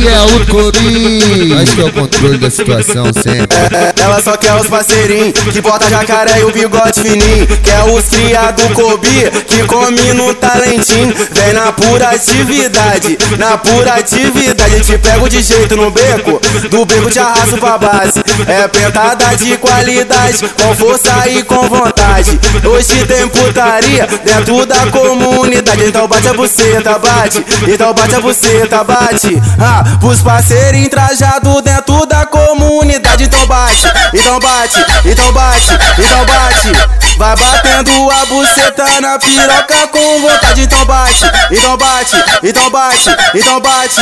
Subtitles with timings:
[0.00, 3.56] É o Cobi, acho que é o controle da situação sempre.
[3.72, 7.46] É, ela só quer os parceirinhos que bota jacaré e o bigode fininho.
[7.62, 11.14] Quer os cria do Kobe que come no talentinho.
[11.32, 14.80] Vem na pura atividade, na pura atividade.
[14.80, 16.40] Te pego de jeito no beco,
[16.70, 18.20] do beco te arrasto pra base.
[18.46, 22.38] É pentada de qualidade, com força e com vontade.
[22.64, 25.84] Hoje tem putaria dentro da comunidade.
[25.84, 27.44] Então bate a buceta, bate.
[27.68, 29.40] Então bate a buceta, bate.
[29.58, 33.24] Ah, pros parceiros entrajados dentro da comunidade.
[33.24, 37.00] Então bate, então bate, então bate, então bate.
[37.18, 40.62] Vai batendo a buceta na piroca com vontade.
[40.62, 44.00] Então bate, então bate, então bate, então bate.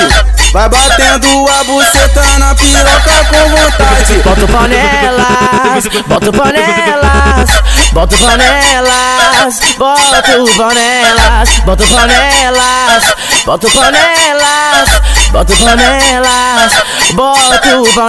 [0.52, 4.22] Vai batendo a buceta na piroca com vontade.
[4.24, 13.14] Bota panelas, bota panelas, bota panelas, bota panelas, bota panelas,
[13.44, 15.00] bota panelas,
[15.32, 16.72] Bota o pau nelas,
[17.14, 18.08] bota o pau.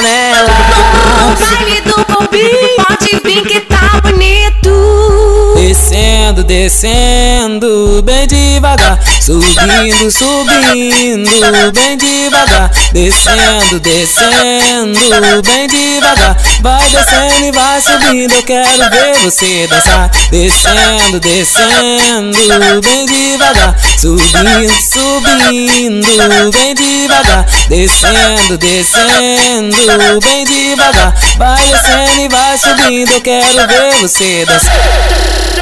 [6.29, 8.99] Descendo, descendo, bem devagar.
[9.19, 12.69] Subindo, subindo, bem devagar.
[12.93, 16.37] Descendo, descendo, bem devagar.
[16.61, 18.33] Vai descendo e vai subindo.
[18.35, 20.11] Eu quero ver você dançar.
[20.29, 23.75] Descendo, descendo, bem devagar.
[23.97, 27.45] Subindo, subindo, bem devagar.
[27.69, 31.15] Descendo, descendo, bem devagar.
[31.37, 33.13] Vai descendo e vai subindo.
[33.13, 35.08] Eu quero ver você dançar.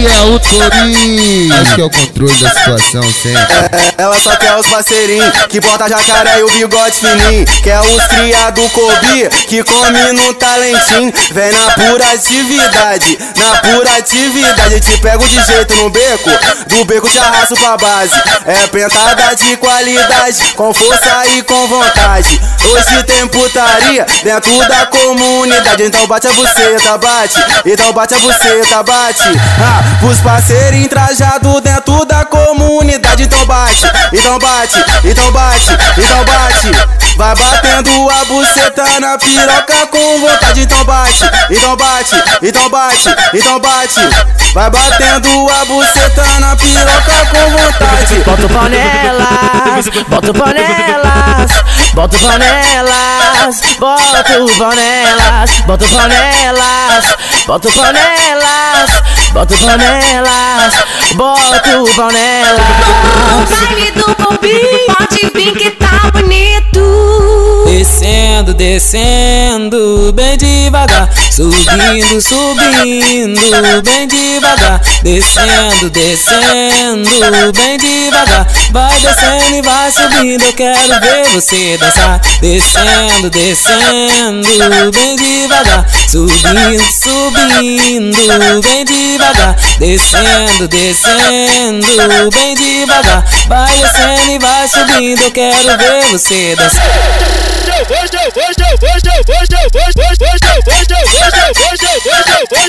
[0.00, 3.54] Aqui é o Cobi, acho que é o controle da situação sempre.
[3.70, 7.44] É, ela só quer os parceirinhos que bota jacaré e o bigode fininho.
[7.62, 11.12] Quer os cria do Kobe que come no talentinho.
[11.32, 14.80] Vem na pura atividade, na pura atividade.
[14.80, 16.30] Te pego de jeito no beco,
[16.68, 18.14] do beco te arrasto pra base.
[18.46, 22.40] É pentada de qualidade, com força e com vontade.
[22.72, 25.82] Hoje tem putaria dentro da comunidade.
[25.82, 27.44] Então bate a buceta, bate.
[27.66, 29.28] Então bate a buceta, bate.
[29.60, 33.24] Ah, pros parceiros entrajados dentro da comunidade.
[33.24, 36.70] Então bate, então bate, então bate, então bate.
[37.16, 40.62] Vai batendo a buceta na piroca com vontade.
[40.62, 44.00] Então bate, então bate, então bate, então bate.
[44.54, 48.14] Vai batendo a buceta na piroca com vontade.
[48.24, 51.64] Bota o panelas, bota o panelas,
[51.94, 57.16] bota o panelas, bota o panelas, bota panelas,
[57.50, 59.02] bota o panelas,
[59.32, 60.74] bota o panelas,
[61.16, 62.60] bota o panelas.
[63.48, 64.54] Baile do Bobby,
[64.86, 67.64] pode vir que tá bonito.
[67.66, 71.10] Descendo, descendo, bem devagar.
[71.30, 74.80] Subindo, subindo, bem devagar.
[75.02, 78.46] Descendo, descendo, bem devagar.
[78.72, 82.20] Vai descendo e vai subindo, eu quero ver você dançar.
[82.40, 85.86] Descendo, descendo, bem devagar.
[86.08, 89.56] Subindo, subindo, bem devagar.
[89.78, 93.24] Descendo, descendo, bem devagar.
[93.46, 97.40] Vai descendo e vai subindo, eu quero ver você dançar.
[102.52, 102.68] Oye,